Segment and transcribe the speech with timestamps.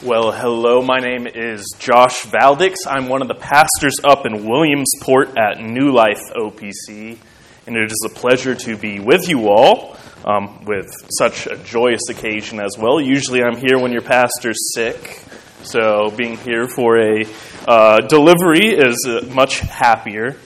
[0.00, 2.86] Well, hello, my name is Josh Valdix.
[2.86, 7.18] I'm one of the pastors up in Williamsport at New Life OPC,
[7.66, 12.08] and it is a pleasure to be with you all um, with such a joyous
[12.10, 13.00] occasion as well.
[13.00, 15.20] Usually I'm here when your pastor's sick,
[15.64, 17.26] so being here for a
[17.66, 20.36] uh, delivery is uh, much happier.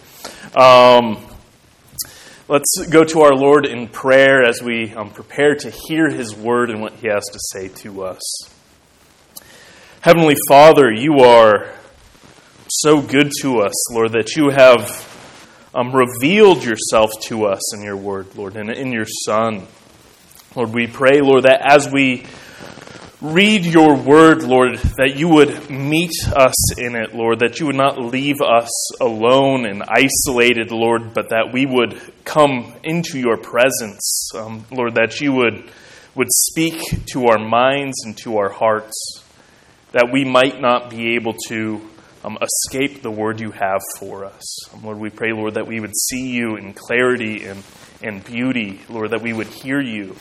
[0.56, 1.22] Um,
[2.48, 6.70] let's go to our Lord in prayer as we um, prepare to hear his word
[6.70, 8.22] and what he has to say to us.
[10.02, 11.72] Heavenly Father, you are
[12.68, 17.96] so good to us, Lord, that you have um, revealed yourself to us in your
[17.96, 19.64] word, Lord, and in your Son.
[20.56, 22.26] Lord, we pray, Lord, that as we
[23.20, 27.76] read your word, Lord, that you would meet us in it, Lord, that you would
[27.76, 34.30] not leave us alone and isolated, Lord, but that we would come into your presence,
[34.34, 35.70] um, Lord, that you would,
[36.16, 39.21] would speak to our minds and to our hearts
[39.92, 41.80] that we might not be able to
[42.24, 44.74] um, escape the word you have for us.
[44.74, 47.62] Um, Lord, we pray, Lord, that we would see you in clarity and,
[48.02, 48.80] and beauty.
[48.88, 50.16] Lord, that we would hear you.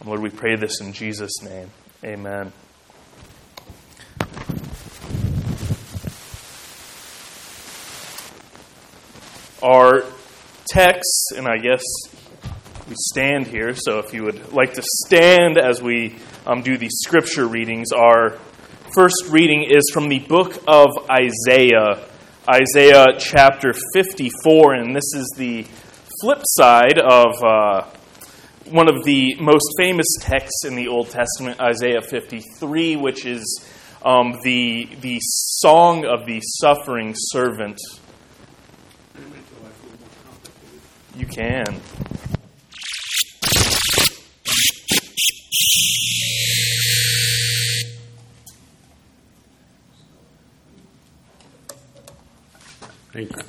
[0.00, 1.70] Um, Lord, we pray this in Jesus' name.
[2.04, 2.52] Amen.
[9.62, 10.04] Our
[10.68, 11.82] text, and I guess
[12.88, 16.98] we stand here, so if you would like to stand as we um, do these
[17.02, 18.38] scripture readings, are
[18.96, 22.08] first reading is from the book of Isaiah,
[22.48, 25.66] Isaiah chapter 54, and this is the
[26.22, 27.84] flip side of uh,
[28.64, 33.66] one of the most famous texts in the Old Testament, Isaiah 53, which is
[34.02, 37.78] um, the, the song of the suffering servant.
[41.14, 41.82] You can.
[53.16, 53.42] Thank you.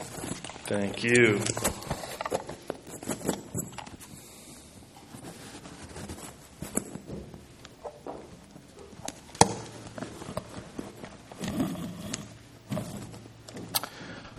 [0.63, 1.41] Thank you.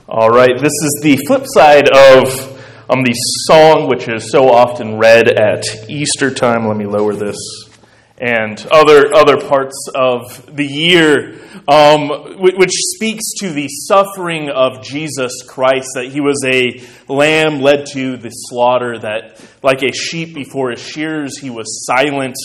[0.08, 4.96] All right, this is the flip side of um, the song which is so often
[4.96, 6.66] read at Easter time.
[6.66, 7.36] Let me lower this
[8.20, 12.08] and other other parts of the year, um,
[12.38, 15.88] which speaks to the suffering of Jesus Christ.
[15.94, 18.98] That he was a lamb led to the slaughter.
[18.98, 22.36] That like a sheep before his shears, he was silent.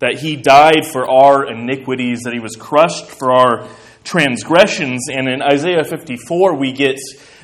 [0.00, 2.22] That he died for our iniquities.
[2.24, 3.68] That he was crushed for our
[4.02, 5.08] transgressions.
[5.08, 6.98] And in Isaiah 54, we get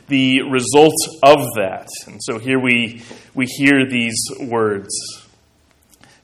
[0.08, 1.86] the result of that.
[2.06, 3.02] And so here we
[3.34, 4.88] we hear these words.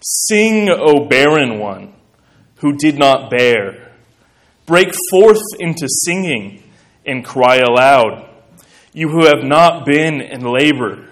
[0.07, 1.95] Sing, O barren one,
[2.57, 3.91] who did not bear.
[4.67, 6.63] Break forth into singing
[7.07, 8.29] and cry aloud,
[8.93, 11.09] you who have not been in labor.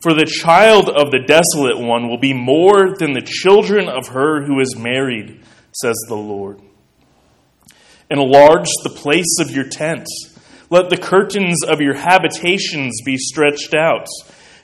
[0.00, 4.44] For the child of the desolate one will be more than the children of her
[4.44, 6.60] who is married, says the Lord.
[8.08, 10.06] Enlarge the place of your tent.
[10.70, 14.06] Let the curtains of your habitations be stretched out.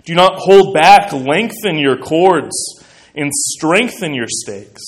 [0.04, 2.78] Do not hold back, lengthen your cords
[3.18, 4.84] and strengthen your stakes.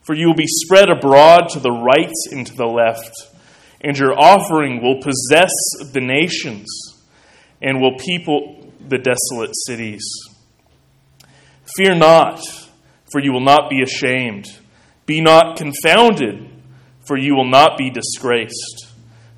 [0.00, 3.12] For you will be spread abroad to the right and to the left,
[3.82, 5.52] and your offering will possess
[5.92, 6.66] the nations
[7.60, 10.02] and will people the desolate cities.
[11.76, 12.40] Fear not,
[13.12, 14.46] for you will not be ashamed.
[15.04, 16.48] Be not confounded,
[17.06, 18.88] for you will not be disgraced.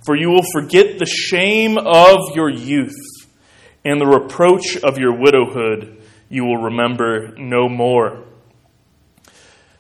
[0.05, 2.95] For you will forget the shame of your youth
[3.85, 5.97] and the reproach of your widowhood
[6.29, 8.25] you will remember no more.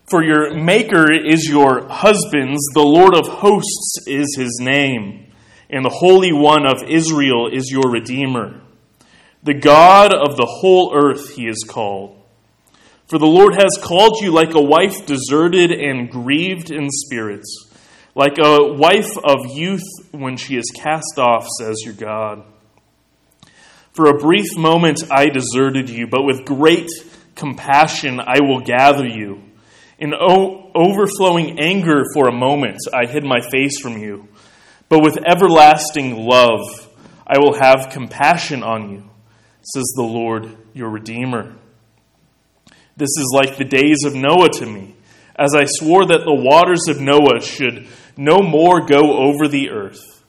[0.08, 5.32] For your Maker is your husband's, the Lord of hosts is his name,
[5.68, 8.60] and the Holy One of Israel is your Redeemer.
[9.42, 12.22] The God of the whole earth he is called.
[13.08, 17.70] For the Lord has called you like a wife deserted and grieved in spirits,
[18.14, 22.44] like a wife of youth when she is cast off, says your God.
[23.96, 26.90] For a brief moment I deserted you, but with great
[27.34, 29.40] compassion I will gather you.
[29.98, 34.28] In o- overflowing anger for a moment I hid my face from you,
[34.90, 36.90] but with everlasting love
[37.26, 39.10] I will have compassion on you,
[39.62, 41.54] says the Lord your Redeemer.
[42.98, 44.94] This is like the days of Noah to me,
[45.36, 50.22] as I swore that the waters of Noah should no more go over the earth.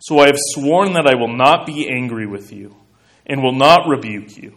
[0.00, 2.74] So I have sworn that I will not be angry with you
[3.26, 4.56] and will not rebuke you.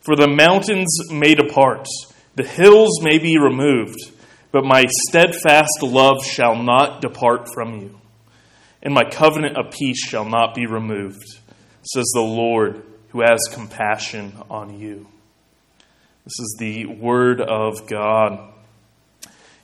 [0.00, 1.86] For the mountains may depart,
[2.34, 3.98] the hills may be removed,
[4.52, 8.00] but my steadfast love shall not depart from you,
[8.82, 11.22] and my covenant of peace shall not be removed,
[11.82, 15.06] says the Lord who has compassion on you.
[16.24, 18.52] This is the word of God.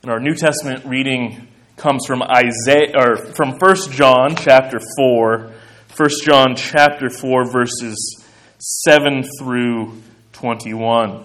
[0.02, 5.52] And our New Testament reading comes from Isaiah or from 1 John chapter 4.
[5.96, 8.22] 1 John chapter 4 verses
[8.58, 10.02] 7 through
[10.32, 11.24] 21.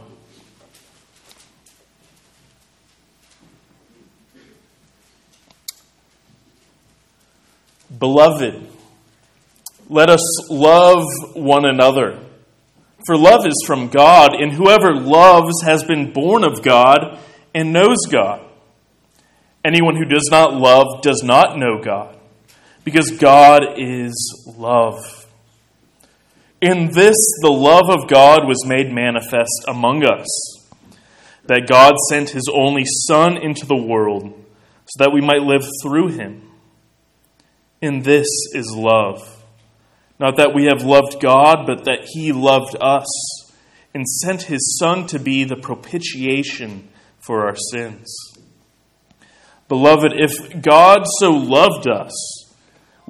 [7.99, 8.65] Beloved,
[9.89, 11.03] let us love
[11.33, 12.17] one another.
[13.05, 17.19] For love is from God, and whoever loves has been born of God
[17.53, 18.41] and knows God.
[19.65, 22.17] Anyone who does not love does not know God,
[22.83, 24.13] because God is
[24.57, 24.99] love.
[26.61, 30.27] In this, the love of God was made manifest among us,
[31.45, 34.33] that God sent his only Son into the world
[34.85, 36.47] so that we might live through him.
[37.81, 39.41] In this is love.
[40.21, 43.07] Not that we have loved God, but that He loved us
[43.91, 48.13] and sent His Son to be the propitiation for our sins.
[49.67, 52.40] Beloved, if God so loved us,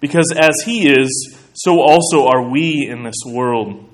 [0.00, 3.86] because as he is, so also are we in this world.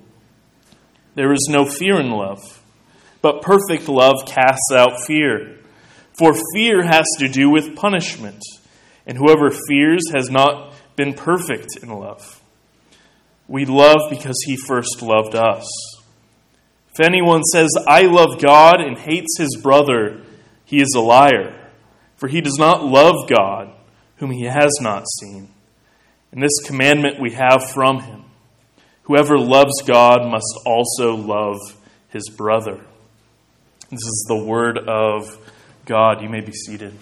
[1.15, 2.63] There is no fear in love,
[3.23, 5.59] but perfect love casts out fear.
[6.19, 8.43] For fear has to do with punishment,
[9.07, 12.41] and whoever fears has not been perfect in love.
[13.49, 15.67] We love because he first loved us.
[16.93, 20.23] If anyone says, I love God and hates his brother,
[20.65, 21.71] he is a liar,
[22.17, 23.73] for he does not love God,
[24.17, 25.51] whom he has not seen.
[26.33, 28.25] And this commandment we have from him
[29.05, 31.59] whoever loves God must also love
[32.09, 32.81] his brother.
[33.91, 35.39] This is the word of
[35.85, 36.23] God.
[36.23, 36.93] You may be seated.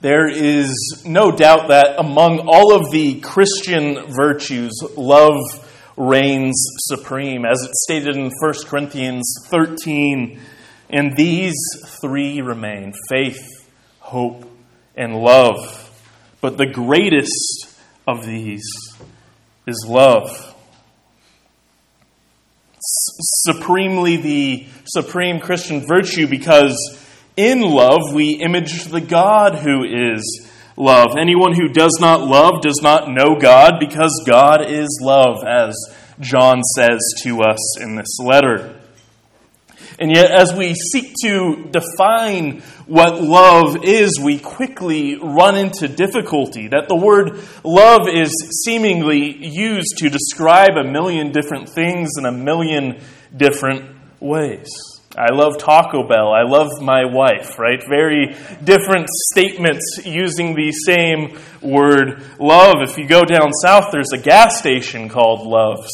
[0.00, 5.40] There is no doubt that among all of the Christian virtues, love
[5.96, 7.44] reigns supreme.
[7.44, 10.38] As it's stated in 1 Corinthians 13,
[10.88, 11.56] and these
[12.00, 13.40] three remain faith,
[13.98, 14.48] hope,
[14.94, 15.90] and love.
[16.40, 17.68] But the greatest
[18.06, 18.64] of these
[19.66, 20.54] is love.
[22.80, 26.76] Supremely the supreme Christian virtue because
[27.38, 31.10] in love, we image the God who is love.
[31.16, 35.76] Anyone who does not love does not know God because God is love, as
[36.18, 38.74] John says to us in this letter.
[40.00, 46.66] And yet, as we seek to define what love is, we quickly run into difficulty.
[46.66, 48.32] That the word love is
[48.64, 53.00] seemingly used to describe a million different things in a million
[53.36, 54.68] different ways.
[55.18, 56.32] I love Taco Bell.
[56.32, 57.82] I love my wife, right?
[57.88, 62.76] Very different statements using the same word love.
[62.82, 65.90] If you go down south, there's a gas station called Love's.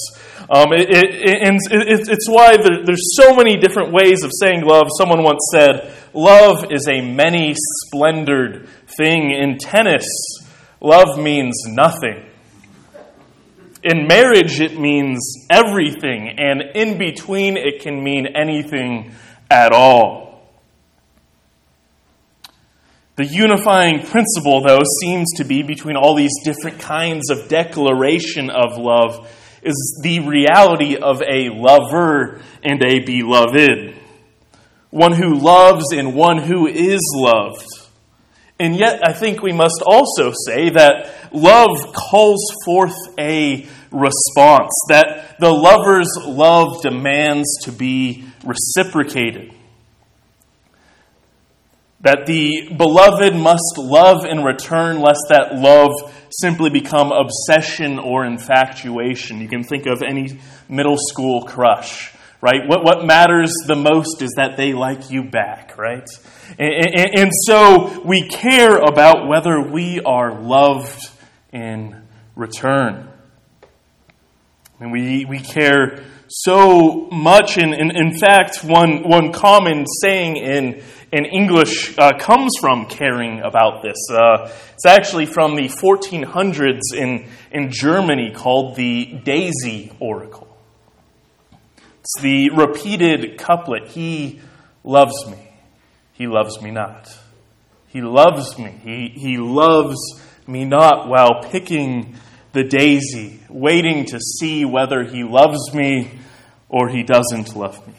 [0.51, 4.63] Um, it, it, and it, it's why there, there's so many different ways of saying
[4.63, 4.89] love.
[4.99, 9.31] Someone once said, Love is a many splendored thing.
[9.31, 10.07] In tennis,
[10.81, 12.25] love means nothing.
[13.85, 19.13] In marriage, it means everything, and in between, it can mean anything
[19.51, 20.25] at all.
[23.17, 28.79] The unifying principle, though, seems to be between all these different kinds of declaration of
[28.79, 29.31] love
[29.63, 33.97] is the reality of a lover and a beloved.
[34.89, 37.84] One who loves and one who is loved.
[38.59, 45.37] And yet, I think we must also say that love calls forth a response, that
[45.41, 49.53] the lover's love demands to be reciprocated.
[52.01, 55.91] That the beloved must love in return, lest that love
[56.31, 59.41] simply become obsession or infatuation.
[59.41, 62.14] You can think of any middle school crush,
[62.45, 62.69] right?
[62.69, 66.07] What, what matters the most is that they like you back, right?
[66.59, 71.11] And, and, and so we care about whether we are loved
[71.55, 72.03] in
[72.37, 73.09] return.
[74.79, 77.57] And we, we care so much.
[77.57, 80.83] And, and in fact, one, one common saying in,
[81.13, 83.97] in English uh, comes from caring about this.
[84.11, 90.44] Uh, it's actually from the 1400s in, in Germany called the Daisy Oracle.
[92.05, 94.41] It's the repeated couplet He
[94.83, 95.39] loves me,
[96.13, 97.09] He loves me not.
[97.89, 99.97] He loves me, He, he loves
[100.47, 102.17] me not, while picking
[102.53, 106.11] the daisy, waiting to see whether He loves me
[106.69, 107.95] or He doesn't love me.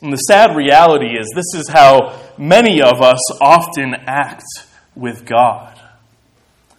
[0.00, 4.44] And the sad reality is, this is how many of us often act
[4.94, 5.78] with God.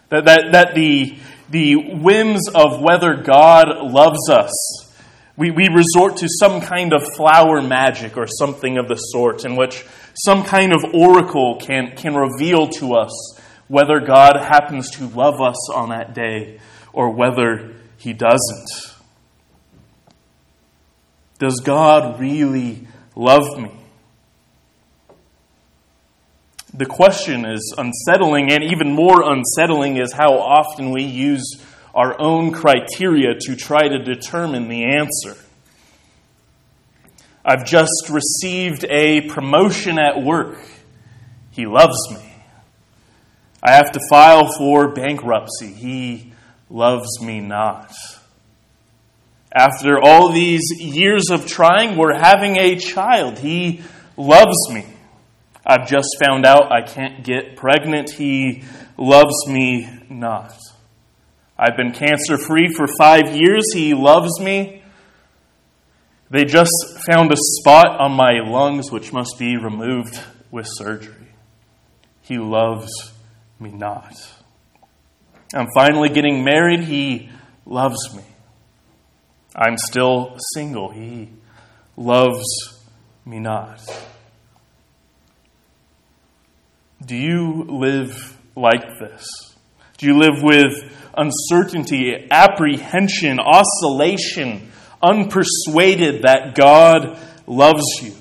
[0.10, 1.16] That, that, that the,
[1.50, 4.87] the whims of whether God loves us,
[5.38, 9.56] we, we resort to some kind of flower magic or something of the sort, in
[9.56, 9.86] which
[10.26, 15.70] some kind of oracle can, can reveal to us whether God happens to love us
[15.70, 16.60] on that day
[16.92, 18.96] or whether he doesn't.
[21.38, 23.72] Does God really love me?
[26.74, 31.64] The question is unsettling, and even more unsettling is how often we use
[31.98, 35.36] our own criteria to try to determine the answer.
[37.44, 40.60] I've just received a promotion at work.
[41.50, 42.32] He loves me.
[43.64, 45.74] I have to file for bankruptcy.
[45.74, 46.34] He
[46.70, 47.96] loves me not.
[49.52, 53.40] After all these years of trying, we're having a child.
[53.40, 53.82] He
[54.16, 54.86] loves me.
[55.66, 58.12] I've just found out I can't get pregnant.
[58.12, 58.64] He
[58.98, 60.54] loves me not.
[61.60, 63.64] I've been cancer free for five years.
[63.74, 64.84] He loves me.
[66.30, 66.72] They just
[67.10, 70.20] found a spot on my lungs which must be removed
[70.52, 71.30] with surgery.
[72.22, 72.90] He loves
[73.60, 74.14] me not.
[75.54, 76.82] I'm finally getting married.
[76.82, 77.30] He
[77.66, 78.24] loves me.
[79.56, 80.90] I'm still single.
[80.90, 81.30] He
[81.96, 82.46] loves
[83.26, 83.82] me not.
[87.04, 89.26] Do you live like this?
[89.98, 90.74] Do you live with
[91.18, 94.72] uncertainty, apprehension, oscillation,
[95.04, 98.14] unpersuaded that God loves you?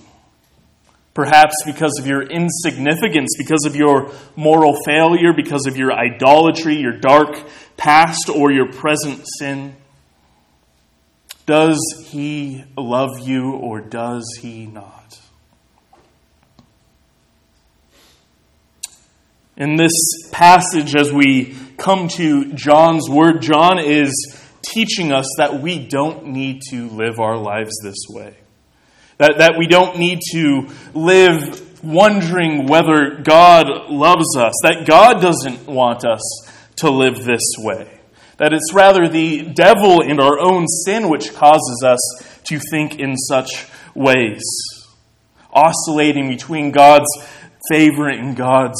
[1.15, 6.99] Perhaps because of your insignificance, because of your moral failure, because of your idolatry, your
[6.99, 7.39] dark
[7.77, 9.77] past, or your present sin.
[11.47, 15.21] Does he love you or does he not?
[19.57, 19.95] In this
[20.33, 24.13] passage, as we come to John's word, John is
[24.63, 28.37] teaching us that we don't need to live our lives this way.
[29.19, 34.53] That, that we don't need to live wondering whether God loves us.
[34.63, 36.23] That God doesn't want us
[36.77, 37.97] to live this way
[38.39, 41.99] that it's rather the devil and our own sin which causes us
[42.45, 44.43] to think in such ways,
[45.53, 47.09] oscillating between God's
[47.71, 48.79] favor and God's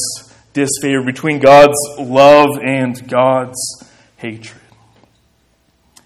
[0.57, 3.61] disfavor, between God's love and God's
[4.17, 4.63] hatred.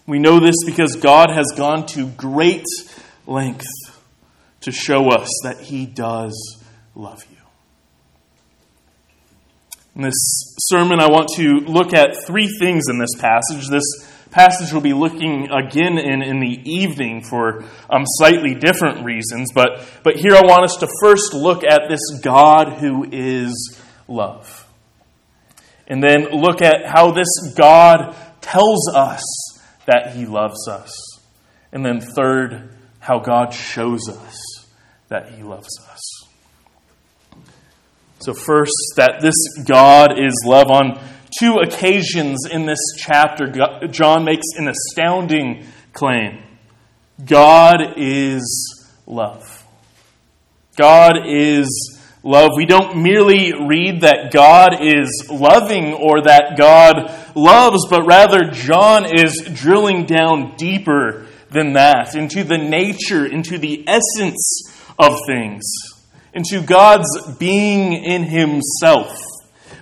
[0.05, 2.65] We know this because God has gone to great
[3.25, 3.65] length
[4.59, 6.61] to show us that He does
[6.95, 7.37] love you.
[9.95, 10.13] In this
[10.59, 13.69] sermon, I want to look at three things in this passage.
[13.69, 13.85] This
[14.31, 19.85] passage we'll be looking again in, in the evening for um, slightly different reasons, but,
[20.03, 23.80] but here I want us to first look at this God who is
[24.11, 24.67] love.
[25.87, 29.23] And then look at how this God tells us
[29.85, 30.91] that he loves us.
[31.71, 34.67] And then third, how God shows us
[35.09, 36.01] that he loves us.
[38.19, 40.69] So, first, that this God is love.
[40.69, 40.99] On
[41.39, 43.47] two occasions in this chapter,
[43.87, 46.43] John makes an astounding claim
[47.25, 49.65] God is love.
[50.77, 52.51] God is love.
[52.55, 59.05] We don't merely read that God is loving or that God loves, but rather John
[59.05, 64.63] is drilling down deeper than that into the nature, into the essence
[64.97, 65.63] of things,
[66.33, 69.19] into God's being in Himself.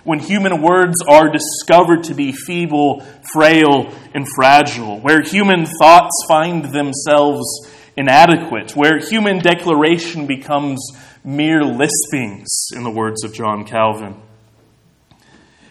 [0.02, 3.00] When human words are discovered to be feeble,
[3.32, 7.44] frail, and fragile, where human thoughts find themselves
[7.98, 10.80] inadequate, where human declaration becomes
[11.24, 14.20] mere lispings, in the words of John Calvin.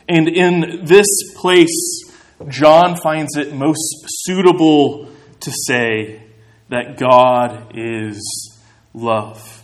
[0.07, 2.03] And in this place,
[2.47, 5.09] John finds it most suitable
[5.41, 6.23] to say
[6.69, 8.57] that God is
[8.93, 9.63] love.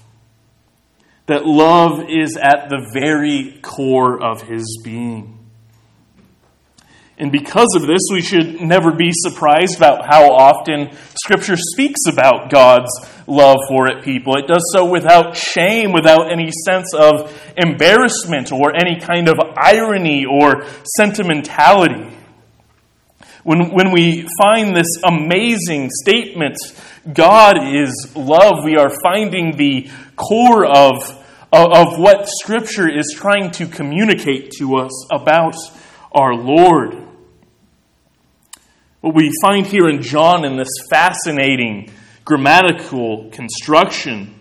[1.27, 5.34] That love is at the very core of his being.
[7.17, 12.51] And because of this, we should never be surprised about how often Scripture speaks about
[12.51, 12.89] God's
[13.25, 14.35] love for it people.
[14.35, 20.25] It does so without shame, without any sense of embarrassment or any kind of irony
[20.25, 20.65] or
[20.97, 22.11] sentimentality.
[23.43, 26.57] When, when we find this amazing statement,
[27.13, 31.11] God is love, we are finding the core of,
[31.53, 35.55] of, of what Scripture is trying to communicate to us about
[36.11, 37.04] our Lord.
[39.05, 41.91] What we find here in John in this fascinating
[42.23, 44.33] grammatical construction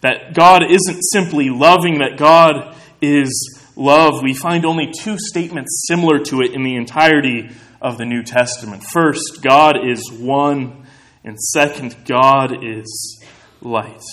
[0.00, 6.20] that God isn't simply loving, that God is love, we find only two statements similar
[6.20, 7.50] to it in the entirety
[7.82, 8.84] of the New Testament.
[8.84, 10.86] First, God is one,
[11.24, 13.26] and second, God is
[13.60, 14.04] light.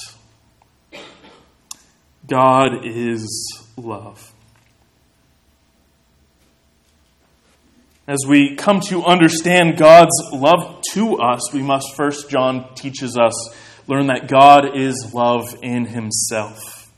[2.26, 4.31] God is love.
[8.12, 13.56] As we come to understand God's love to us, we must first, John teaches us,
[13.88, 16.92] learn that God is love in himself.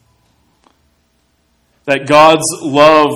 [1.86, 3.14] That God's love,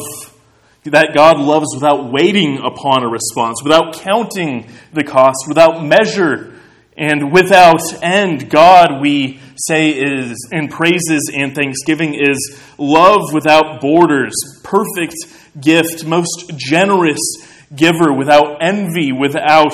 [0.84, 6.54] that God loves without waiting upon a response, without counting the cost, without measure,
[6.96, 8.52] and without end.
[8.52, 15.16] God, we say, is in praises and thanksgiving, is love without borders, perfect
[15.60, 19.74] gift, most generous giver, without envy, without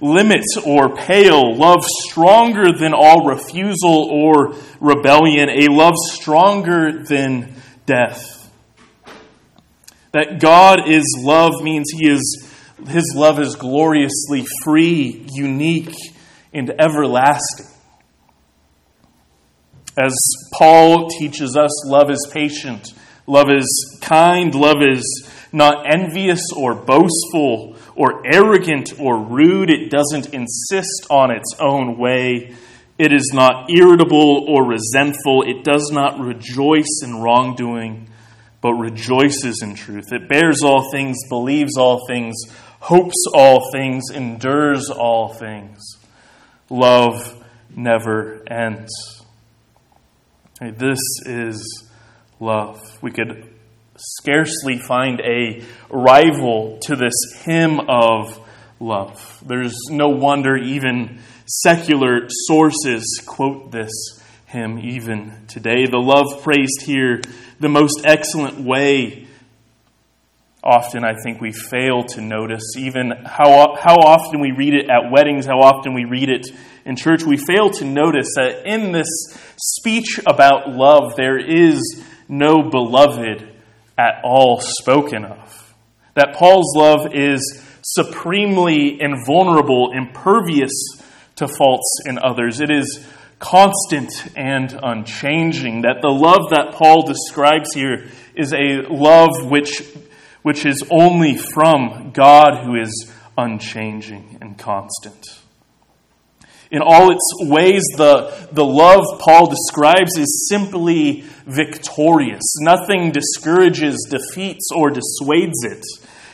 [0.00, 7.54] limit or pale, love stronger than all refusal or rebellion, a love stronger than
[7.86, 8.50] death.
[10.12, 12.48] That God is love means he is
[12.88, 15.94] his love is gloriously free, unique,
[16.52, 17.66] and everlasting.
[19.96, 20.14] As
[20.54, 22.92] Paul teaches us, love is patient,
[23.26, 29.70] love is kind, love is not envious or boastful or arrogant or rude.
[29.70, 32.54] It doesn't insist on its own way.
[32.98, 35.42] It is not irritable or resentful.
[35.42, 38.08] It does not rejoice in wrongdoing,
[38.60, 40.12] but rejoices in truth.
[40.12, 42.36] It bears all things, believes all things,
[42.80, 45.80] hopes all things, endures all things.
[46.70, 48.92] Love never ends.
[50.60, 51.88] This is
[52.38, 52.80] love.
[53.02, 53.51] We could
[54.02, 58.38] scarcely find a rival to this hymn of
[58.80, 59.42] love.
[59.46, 63.92] There's no wonder even secular sources quote this
[64.46, 65.86] hymn even today.
[65.86, 67.20] The love praised here,
[67.60, 69.26] the most excellent way,
[70.64, 75.10] often I think we fail to notice, even how, how often we read it at
[75.10, 76.46] weddings, how often we read it
[76.84, 79.08] in church, we fail to notice that in this
[79.56, 83.51] speech about love, there is no beloved
[83.98, 85.74] at all spoken of.
[86.14, 90.72] That Paul's love is supremely invulnerable, impervious
[91.36, 92.60] to faults in others.
[92.60, 93.06] It is
[93.38, 95.82] constant and unchanging.
[95.82, 99.82] That the love that Paul describes here is a love which,
[100.42, 105.41] which is only from God who is unchanging and constant.
[106.72, 112.42] In all its ways, the, the love Paul describes is simply victorious.
[112.60, 115.84] Nothing discourages, defeats, or dissuades it.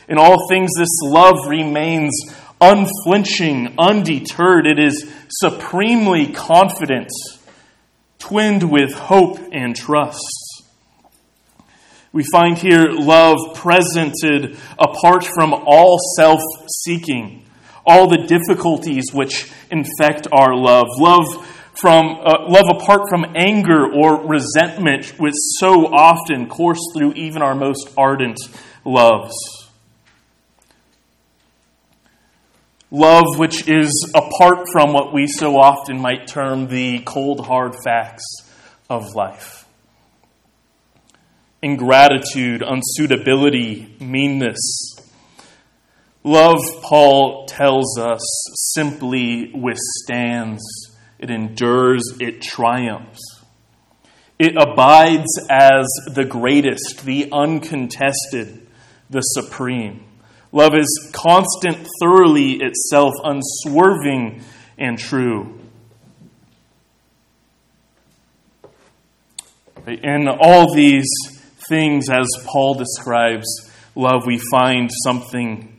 [0.07, 2.17] In all things, this love remains
[2.61, 4.65] unflinching, undeterred.
[4.65, 7.09] It is supremely confident,
[8.17, 10.23] twinned with hope and trust.
[12.13, 16.39] We find here love presented apart from all self
[16.85, 17.45] seeking
[17.89, 20.85] all the difficulties which infect our love.
[20.99, 21.25] Love
[21.73, 27.55] from uh, love apart from anger or resentment, which so often course through even our
[27.55, 28.37] most ardent
[28.85, 29.33] loves.
[32.91, 38.25] Love which is apart from what we so often might term the cold, hard facts
[38.89, 39.65] of life.
[41.61, 44.98] ingratitude, unsuitability, meanness.
[46.23, 48.21] Love, Paul tells us,
[48.73, 50.61] simply withstands,
[51.17, 53.19] it endures, it triumphs.
[54.37, 58.67] It abides as the greatest, the uncontested,
[59.09, 60.05] the supreme.
[60.51, 64.41] Love is constant, thoroughly itself, unswerving,
[64.77, 65.59] and true.
[69.87, 71.09] In all these
[71.67, 73.47] things, as Paul describes
[73.95, 75.78] love, we find something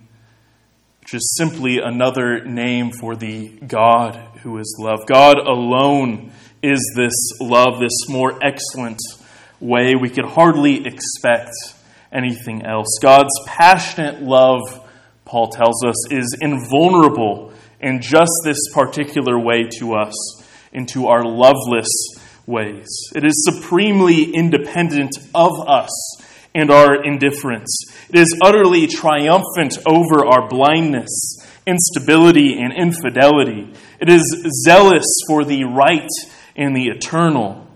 [1.14, 5.06] is simply another name for the God who is love.
[5.06, 9.00] God alone is this love, this more excellent
[9.60, 9.94] way.
[9.94, 11.50] We could hardly expect
[12.12, 12.98] anything else.
[13.00, 14.60] God's passionate love,
[15.24, 20.14] Paul tells us, is invulnerable in just this particular way to us,
[20.72, 21.88] into our loveless
[22.46, 22.88] ways.
[23.14, 25.90] It is supremely independent of us
[26.54, 27.84] and our indifference.
[28.08, 31.10] It is utterly triumphant over our blindness,
[31.66, 33.72] instability, and infidelity.
[34.00, 36.08] It is zealous for the right
[36.56, 37.66] and the eternal.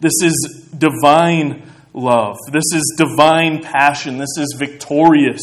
[0.00, 2.36] This is divine love.
[2.52, 4.18] This is divine passion.
[4.18, 5.42] This is victorious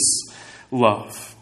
[0.71, 1.35] love.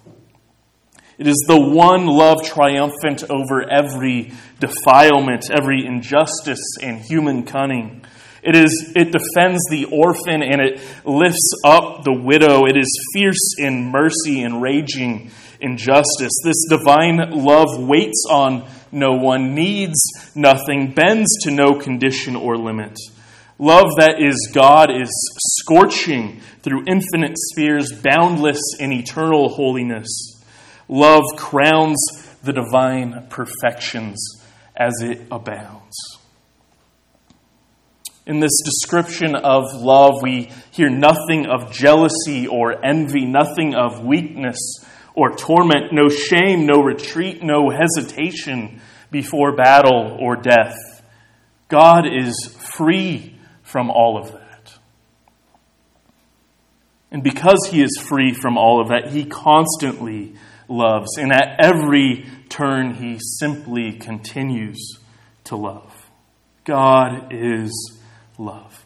[1.17, 8.05] It is the one love triumphant over every defilement, every injustice, and human cunning.
[8.45, 12.65] It, is, it defends the orphan and it lifts up the widow.
[12.65, 16.31] It is fierce in mercy and raging in justice.
[16.43, 19.99] This divine love waits on no one, needs
[20.35, 22.97] nothing, bends to no condition or limit.
[23.57, 25.09] Love that is God is
[25.61, 30.07] scorching through infinite spheres, boundless in eternal holiness.
[30.87, 31.97] Love crowns
[32.43, 34.23] the divine perfections
[34.77, 36.14] as it abounds.
[38.25, 44.57] In this description of love, we hear nothing of jealousy or envy, nothing of weakness
[45.13, 50.75] or torment, no shame, no retreat, no hesitation before battle or death.
[51.67, 54.73] God is free from all of that.
[57.11, 60.35] And because he is free from all of that, he constantly
[60.67, 61.17] loves.
[61.17, 64.99] And at every turn, he simply continues
[65.45, 65.93] to love.
[66.65, 67.71] God is
[68.37, 68.85] love.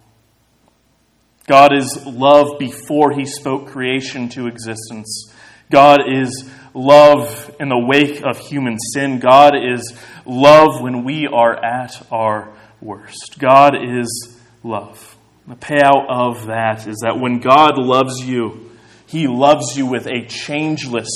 [1.47, 5.33] God is love before he spoke creation to existence.
[5.71, 9.19] God is love in the wake of human sin.
[9.19, 13.37] God is love when we are at our worst.
[13.39, 15.17] God is love.
[15.47, 18.69] The payout of that is that when God loves you,
[19.07, 21.09] He loves you with a changeless,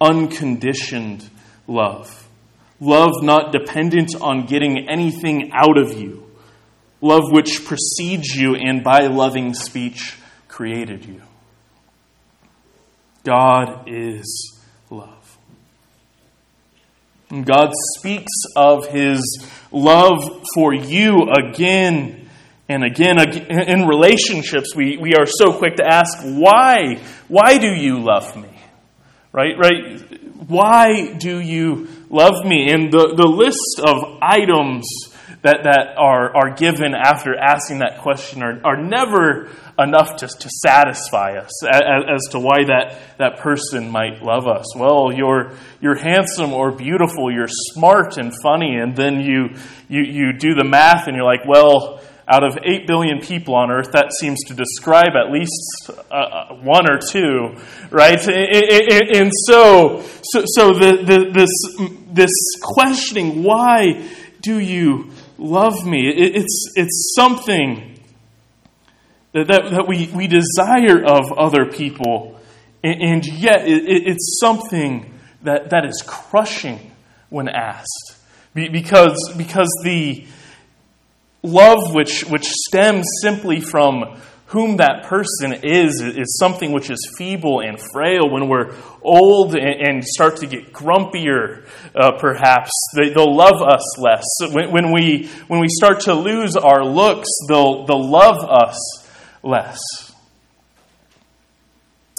[0.00, 1.28] unconditioned
[1.66, 2.28] love.
[2.80, 6.23] Love not dependent on getting anything out of you.
[7.04, 10.16] Love which precedes you and by loving speech
[10.48, 11.20] created you.
[13.24, 15.36] God is love.
[17.28, 19.20] And God speaks of His
[19.70, 22.30] love for you again
[22.70, 27.02] and again, in relationships, we, we are so quick to ask, why?
[27.28, 28.48] Why do you love me?
[29.30, 29.58] Right?
[29.58, 30.00] Right?
[30.48, 32.70] Why do you love me?
[32.72, 34.86] And the, the list of items
[35.44, 40.48] that, that are, are given after asking that question are, are never enough to, to
[40.48, 44.74] satisfy us as, as to why that, that person might love us.
[44.74, 45.52] Well, you're,
[45.82, 49.50] you're handsome or beautiful, you're smart and funny, and then you,
[49.86, 53.70] you, you do the math and you're like, well, out of 8 billion people on
[53.70, 57.54] earth, that seems to describe at least uh, uh one or two,
[57.90, 58.26] right?
[58.26, 61.50] And so, so, so the, the, this,
[62.14, 64.08] this questioning, why
[64.40, 66.08] do you love me?
[66.08, 67.98] It's, it's something
[69.32, 72.40] that, that, that we, we desire of other people,
[72.82, 76.92] and yet it's something that, that is crushing
[77.30, 78.16] when asked.
[78.54, 80.26] Because, because the,
[81.44, 84.18] love which, which stems simply from
[84.54, 88.30] whom that person is is something which is feeble and frail.
[88.30, 94.22] When we're old and, start to get grumpier, uh, perhaps they, will love us less.
[94.52, 98.78] When, when, we when we start to lose our looks, they'll they'll love us
[99.42, 99.80] less.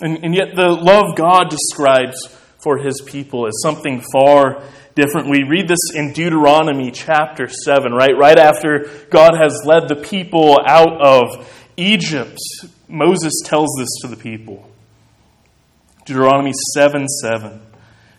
[0.01, 4.61] And, and yet, the love God describes for His people is something far
[4.95, 5.29] different.
[5.29, 8.17] We read this in Deuteronomy chapter 7, right?
[8.17, 12.37] Right after God has led the people out of Egypt,
[12.87, 14.69] Moses tells this to the people.
[16.05, 17.61] Deuteronomy 7 7.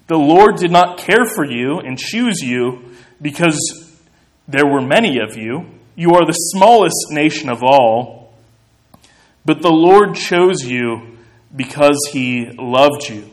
[0.08, 3.58] The Lord did not care for you and choose you because
[4.46, 5.66] there were many of you.
[5.96, 8.32] You are the smallest nation of all.
[9.44, 11.18] but the Lord chose you
[11.54, 13.30] because he loved you.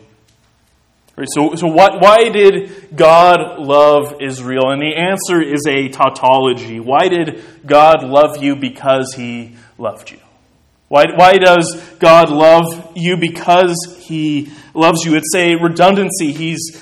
[1.15, 4.71] Right, so, so why, why did God love Israel?
[4.71, 6.80] And the answer is a tautology.
[6.80, 8.56] Why did God love you?
[8.56, 10.19] Because he loved you.
[10.88, 13.17] Why, why does God love you?
[13.17, 15.15] Because he loves you.
[15.15, 16.32] It's a redundancy.
[16.32, 16.82] He's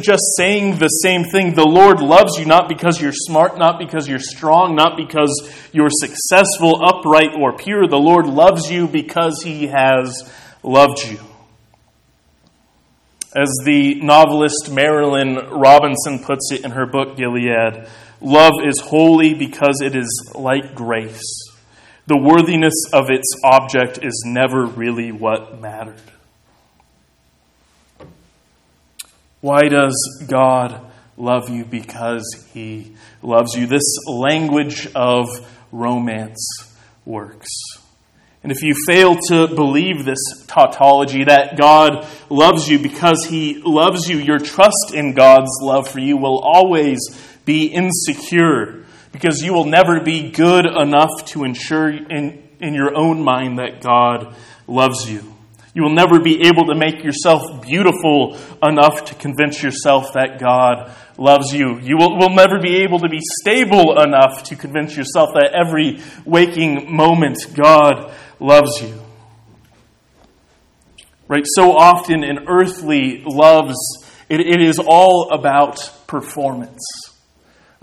[0.00, 1.54] just saying the same thing.
[1.54, 5.32] The Lord loves you not because you're smart, not because you're strong, not because
[5.72, 7.88] you're successful, upright, or pure.
[7.88, 10.30] The Lord loves you because he has
[10.62, 11.18] loved you.
[13.36, 17.88] As the novelist Marilynne Robinson puts it in her book Gilead,
[18.20, 21.20] love is holy because it is like grace.
[22.06, 26.00] The worthiness of its object is never really what mattered.
[29.40, 30.80] Why does God
[31.16, 31.64] love you?
[31.64, 33.66] Because He loves you.
[33.66, 35.26] This language of
[35.72, 36.46] romance
[37.04, 37.48] works.
[38.44, 44.06] And if you fail to believe this tautology that God loves you because He loves
[44.06, 47.00] you, your trust in God's love for you will always
[47.46, 53.24] be insecure because you will never be good enough to ensure in, in your own
[53.24, 55.34] mind that God loves you.
[55.74, 60.92] You will never be able to make yourself beautiful enough to convince yourself that God
[61.16, 61.80] loves you.
[61.80, 66.00] You will, will never be able to be stable enough to convince yourself that every
[66.24, 69.00] waking moment God loves you.
[71.28, 71.44] Right?
[71.46, 73.76] So often in earthly loves,
[74.28, 76.82] it, it is all about performance.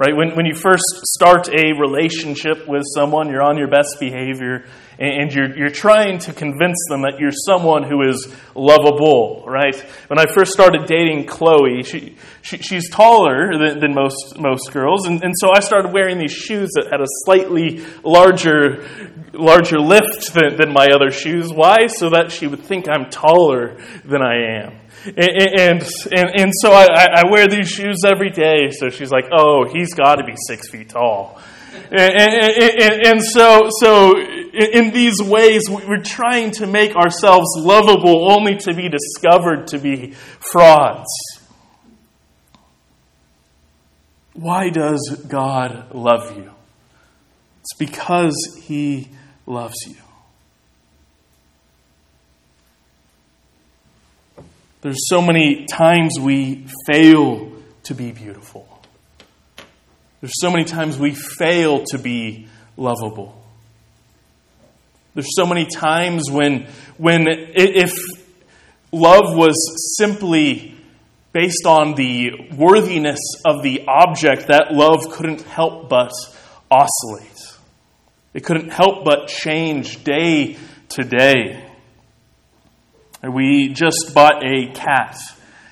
[0.01, 0.17] Right?
[0.17, 0.83] When, when you first
[1.13, 4.65] start a relationship with someone, you're on your best behavior
[4.97, 9.75] and you're, you're trying to convince them that you're someone who is lovable, right?
[10.07, 15.05] When I first started dating Chloe, she, she she's taller than, than, most, most girls,
[15.05, 18.87] and, and so I started wearing these shoes that had a slightly larger,
[19.33, 21.53] larger lift than, than my other shoes.
[21.53, 21.85] Why?
[21.85, 24.80] So that she would think I'm taller than I am.
[25.05, 28.69] And, and, and, so I, I wear these shoes every day.
[28.71, 31.41] So she's like, oh, he's got to be six feet tall.
[31.89, 38.57] And, and, and, so, so in these ways, we're trying to make ourselves lovable only
[38.57, 41.09] to be discovered to be frauds.
[44.33, 46.51] Why does God love you?
[47.61, 49.09] It's because He
[49.45, 49.95] loves you.
[54.81, 57.51] There's so many times we fail
[57.83, 58.67] to be beautiful.
[60.21, 63.39] There's so many times we fail to be lovable.
[65.13, 66.67] There's so many times when,
[66.97, 67.93] when if
[68.91, 69.55] love was
[69.97, 70.75] simply
[71.33, 76.11] based on the worthiness of the object, that love couldn't help but
[76.69, 77.57] oscillate.
[78.33, 80.57] It couldn't help but change day
[80.89, 81.70] to day.
[83.23, 85.17] We just bought a cat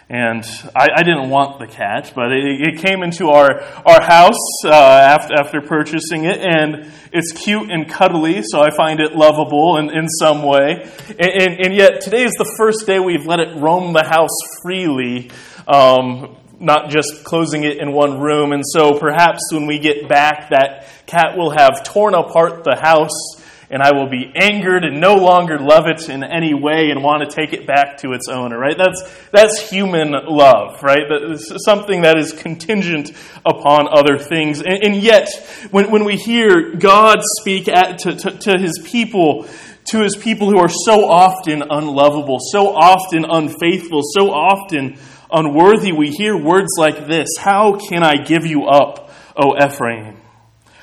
[0.09, 0.43] and
[0.75, 4.71] I, I, didn't want the cat, but it, it came into our, our house uh,
[4.71, 9.95] after, after purchasing it, and it's cute and cuddly, so I find it lovable in,
[9.95, 10.89] in some way.
[11.09, 14.35] And, and, and yet, today is the first day we've let it roam the house
[14.63, 15.29] freely,
[15.67, 18.51] um, not just closing it in one room.
[18.51, 23.38] And so perhaps when we get back, that cat will have torn apart the house
[23.71, 27.29] and I will be angered and no longer love it in any way and want
[27.29, 28.75] to take it back to its owner, right?
[28.75, 31.03] That's, that's human love, right?
[31.07, 33.11] That's something that is contingent
[33.45, 34.61] upon other things.
[34.61, 35.29] And, and yet,
[35.69, 39.47] when, when we hear God speak at, to, to, to his people,
[39.85, 44.97] to his people who are so often unlovable, so often unfaithful, so often
[45.31, 50.17] unworthy, we hear words like this How can I give you up, O Ephraim?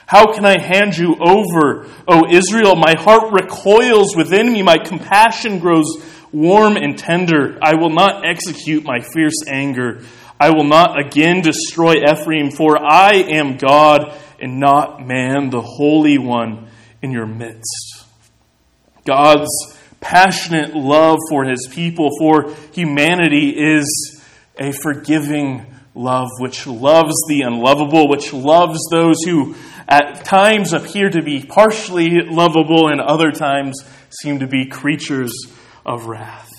[0.07, 2.77] How can I hand you over, O Israel?
[2.77, 4.63] My heart recoils within me.
[4.63, 5.87] My compassion grows
[6.33, 7.59] warm and tender.
[7.61, 10.03] I will not execute my fierce anger.
[10.39, 16.19] I will not again destroy Ephraim, for I am God and not man, the Holy
[16.19, 16.69] One
[17.03, 18.05] in your midst.
[19.05, 19.49] God's
[20.01, 24.23] passionate love for his people, for humanity, is
[24.59, 25.67] a forgiving
[25.97, 29.55] love which loves the unlovable, which loves those who
[29.89, 35.33] at times appear to be partially lovable and other times seem to be creatures
[35.85, 36.51] of wrath.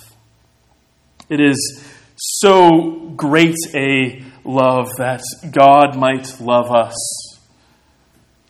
[1.29, 1.83] It is
[2.15, 5.21] so great a love that
[5.51, 6.95] God might love us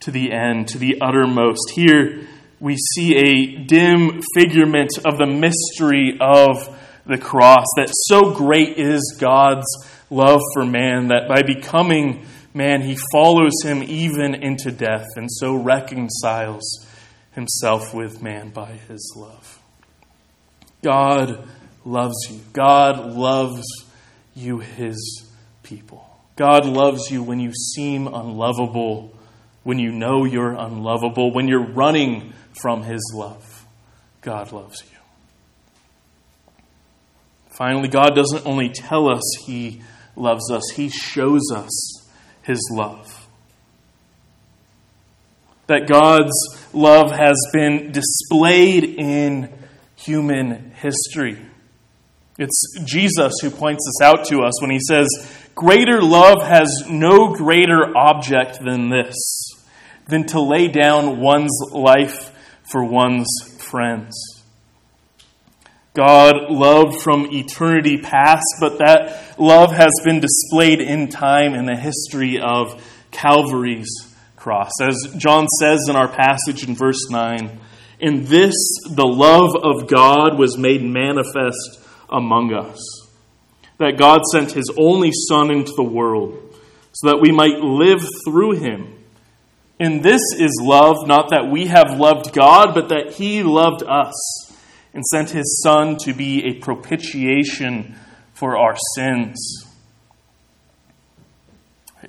[0.02, 1.72] to the end, to the uttermost.
[1.72, 2.28] Here
[2.60, 9.18] we see a dim figurement of the mystery of the cross, that so great is
[9.20, 9.66] God's
[10.10, 15.56] love for man that by becoming man, he follows him even into death and so
[15.56, 16.86] reconciles
[17.34, 19.62] himself with man by his love.
[20.82, 21.48] God
[21.86, 22.42] loves you.
[22.54, 23.66] God loves
[24.36, 25.26] you, his
[25.64, 26.04] people.
[26.36, 29.14] God loves you when you seem unlovable,
[29.64, 33.66] when you know you're unlovable, when you're running from his love.
[34.22, 34.98] God loves you.
[37.50, 39.82] Finally, God doesn't only tell us he
[40.18, 42.08] loves us, he shows us
[42.44, 43.28] his love
[45.68, 46.34] that God's
[46.74, 49.54] love has been displayed in
[49.96, 51.38] human history.
[52.40, 55.08] It's Jesus who points this out to us when he says,
[55.56, 59.16] Greater love has no greater object than this,
[60.08, 62.32] than to lay down one's life
[62.72, 63.28] for one's
[63.60, 64.37] friends.
[65.98, 71.76] God loved from eternity past, but that love has been displayed in time in the
[71.76, 72.80] history of
[73.10, 73.90] Calvary's
[74.36, 74.70] cross.
[74.80, 77.60] As John says in our passage in verse 9,
[78.00, 78.54] in this
[78.88, 81.80] the love of God was made manifest
[82.12, 82.80] among us.
[83.80, 86.56] That God sent his only Son into the world
[86.92, 89.04] so that we might live through him.
[89.80, 94.47] And this is love, not that we have loved God, but that he loved us
[94.98, 97.96] and sent his Son to be a propitiation
[98.34, 99.64] for our sins.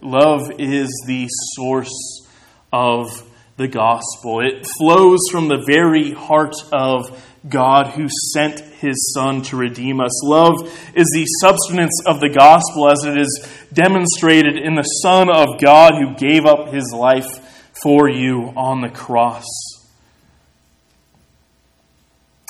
[0.01, 2.27] Love is the source
[2.72, 4.40] of the gospel.
[4.40, 10.24] It flows from the very heart of God who sent his Son to redeem us.
[10.24, 10.62] Love
[10.94, 15.92] is the substance of the gospel as it is demonstrated in the Son of God
[15.92, 19.44] who gave up his life for you on the cross.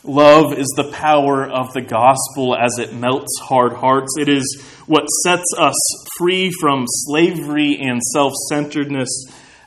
[0.09, 4.15] Love is the power of the gospel as it melts hard hearts.
[4.19, 5.77] It is what sets us
[6.17, 9.11] free from slavery and self centeredness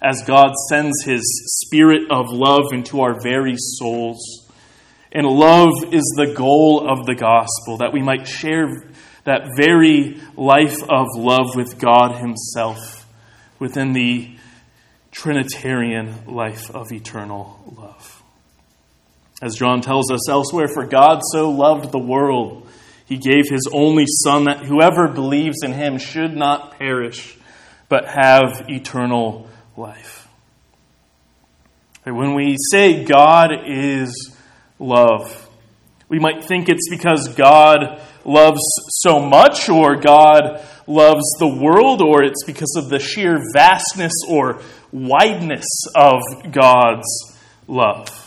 [0.02, 1.22] as God sends his
[1.62, 4.50] spirit of love into our very souls.
[5.12, 8.68] And love is the goal of the gospel, that we might share
[9.26, 13.08] that very life of love with God himself
[13.60, 14.36] within the
[15.12, 18.21] Trinitarian life of eternal love.
[19.42, 22.68] As John tells us elsewhere, for God so loved the world,
[23.06, 27.38] he gave his only Son, that whoever believes in him should not perish,
[27.90, 30.28] but have eternal life.
[32.04, 34.36] When we say God is
[34.80, 35.50] love,
[36.08, 42.24] we might think it's because God loves so much, or God loves the world, or
[42.24, 47.08] it's because of the sheer vastness or wideness of God's
[47.68, 48.21] love.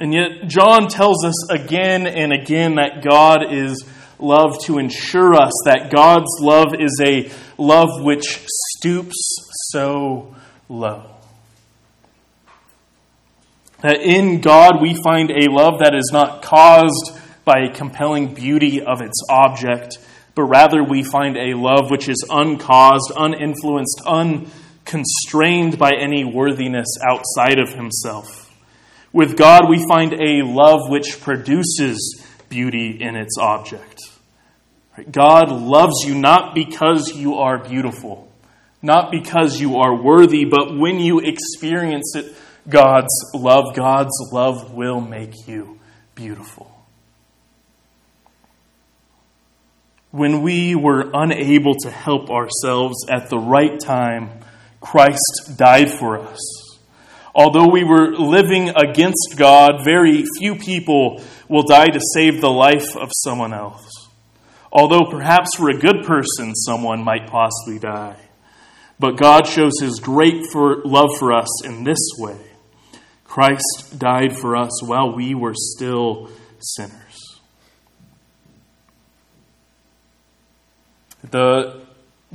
[0.00, 3.84] And yet, John tells us again and again that God is
[4.18, 8.44] love to ensure us that God's love is a love which
[8.76, 9.16] stoops
[9.70, 10.34] so
[10.68, 11.14] low.
[13.80, 18.82] That in God we find a love that is not caused by a compelling beauty
[18.82, 19.98] of its object,
[20.34, 27.60] but rather we find a love which is uncaused, uninfluenced, unconstrained by any worthiness outside
[27.60, 28.47] of Himself.
[29.12, 34.00] With God, we find a love which produces beauty in its object.
[35.10, 38.30] God loves you not because you are beautiful,
[38.82, 42.34] not because you are worthy, but when you experience it,
[42.68, 45.78] God's love, God's love will make you
[46.14, 46.74] beautiful.
[50.10, 54.30] When we were unable to help ourselves at the right time,
[54.80, 56.67] Christ died for us.
[57.38, 62.96] Although we were living against God, very few people will die to save the life
[62.96, 64.08] of someone else.
[64.72, 68.16] Although perhaps for a good person, someone might possibly die.
[68.98, 72.40] But God shows his great for, love for us in this way
[73.22, 77.40] Christ died for us while we were still sinners.
[81.30, 81.82] The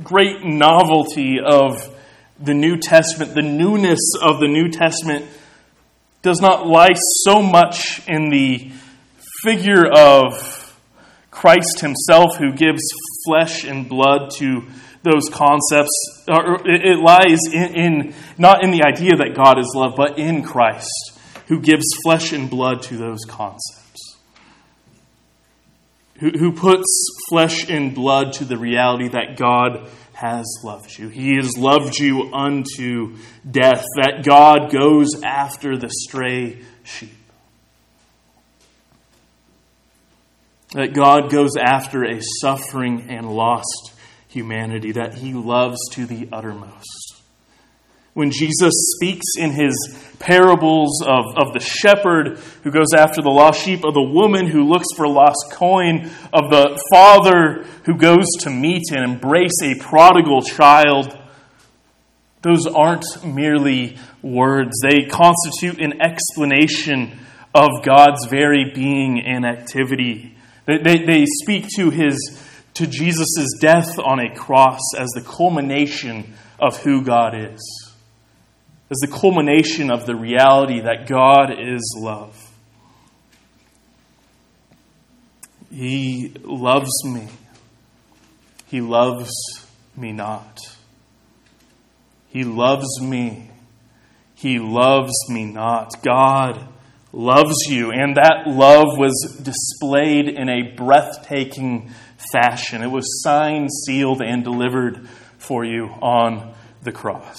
[0.02, 1.93] great novelty of
[2.38, 5.26] the New Testament, the newness of the New Testament,
[6.22, 8.72] does not lie so much in the
[9.42, 10.60] figure of
[11.30, 12.82] Christ Himself who gives
[13.26, 14.62] flesh and blood to
[15.02, 15.92] those concepts.
[16.26, 21.18] It lies in, in, not in the idea that God is love, but in Christ
[21.46, 24.16] who gives flesh and blood to those concepts.
[26.20, 26.86] Who, who puts
[27.28, 31.08] flesh and blood to the reality that God has loved you.
[31.08, 33.16] He has loved you unto
[33.48, 37.10] death, that God goes after the stray sheep.
[40.74, 43.92] that God goes after a suffering and lost
[44.28, 47.13] humanity that he loves to the uttermost.
[48.14, 49.74] When Jesus speaks in his
[50.18, 54.64] parables of, of the shepherd who goes after the lost sheep, of the woman who
[54.64, 60.42] looks for lost coin, of the father who goes to meet and embrace a prodigal
[60.42, 61.18] child,
[62.42, 64.72] those aren't merely words.
[64.82, 67.18] They constitute an explanation
[67.54, 70.36] of God's very being and activity.
[70.66, 72.16] They, they, they speak to, his,
[72.74, 77.83] to Jesus' death on a cross as the culmination of who God is,
[78.90, 82.40] as the culmination of the reality that God is love.
[85.70, 87.28] He loves me.
[88.66, 89.32] He loves
[89.96, 90.58] me not.
[92.28, 93.50] He loves me.
[94.34, 96.02] He loves me not.
[96.02, 96.68] God
[97.12, 97.90] loves you.
[97.90, 101.90] And that love was displayed in a breathtaking
[102.32, 102.82] fashion.
[102.82, 105.08] It was signed, sealed, and delivered
[105.38, 107.38] for you on the cross.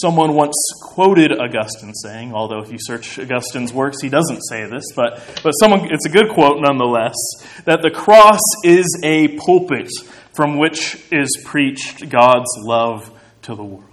[0.00, 4.84] Someone once quoted Augustine saying, although if you search Augustine's works, he doesn't say this,
[4.94, 7.16] but, but someone, it's a good quote nonetheless,
[7.64, 9.88] that the cross is a pulpit
[10.36, 13.10] from which is preached God's love
[13.42, 13.84] to the world.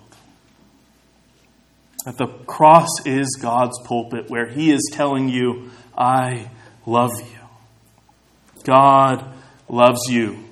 [2.06, 6.52] That the cross is God's pulpit where He is telling you, I
[6.86, 8.62] love you.
[8.64, 9.34] God
[9.68, 10.44] loves you.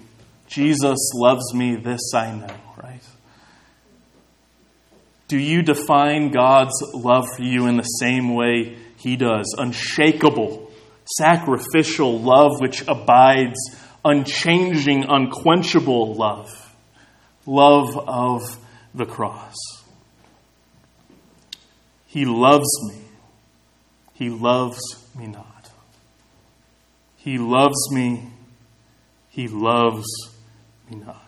[0.47, 2.62] Jesus loves me, this I know?
[5.33, 9.55] Do you define God's love for you in the same way He does?
[9.57, 10.71] Unshakable,
[11.05, 13.57] sacrificial love which abides,
[14.05, 16.75] unchanging, unquenchable love.
[17.47, 18.43] Love of
[18.93, 19.55] the cross.
[22.05, 23.01] He loves me.
[24.13, 24.83] He loves
[25.17, 25.71] me not.
[27.17, 28.29] He loves me.
[29.29, 30.05] He loves
[30.91, 31.22] me not.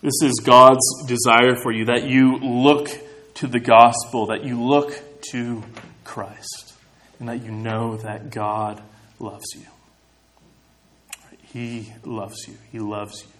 [0.00, 2.88] This is God's desire for you that you look
[3.34, 4.92] to the gospel, that you look
[5.32, 5.64] to
[6.04, 6.74] Christ,
[7.18, 8.80] and that you know that God
[9.18, 9.66] loves you.
[11.52, 12.54] He loves you.
[12.70, 13.32] He loves you.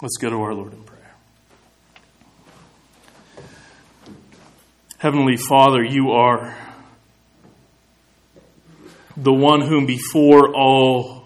[0.00, 1.14] Let's go to our Lord in prayer.
[4.98, 6.56] Heavenly Father, you are
[9.16, 11.19] the one whom before all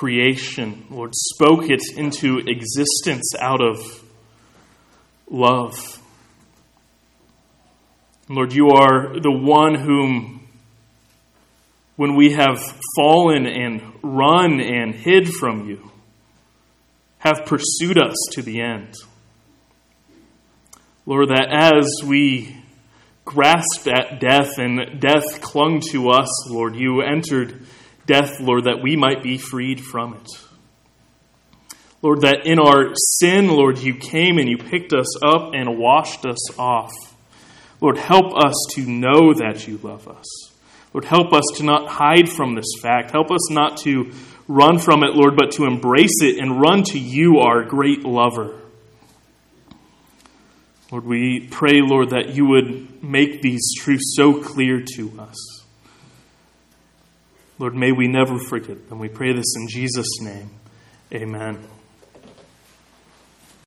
[0.00, 4.02] creation, Lord, spoke it into existence out of
[5.30, 6.00] love.
[8.26, 10.48] Lord, you are the one whom,
[11.96, 12.58] when we have
[12.96, 15.90] fallen and run and hid from you,
[17.18, 18.94] have pursued us to the end.
[21.04, 22.56] Lord, that as we
[23.26, 26.74] grasped at death and death clung to us, Lord.
[26.74, 27.66] You entered
[28.10, 30.28] death, Lord, that we might be freed from it.
[32.02, 36.26] Lord, that in our sin, Lord, you came and you picked us up and washed
[36.26, 36.92] us off.
[37.80, 40.26] Lord, help us to know that you love us.
[40.92, 43.12] Lord, help us to not hide from this fact.
[43.12, 44.10] Help us not to
[44.48, 48.60] run from it, Lord, but to embrace it and run to you, our great lover.
[50.90, 55.59] Lord, we pray, Lord, that you would make these truths so clear to us.
[57.60, 58.98] Lord, may we never forget them.
[58.98, 60.48] We pray this in Jesus' name.
[61.12, 61.58] Amen.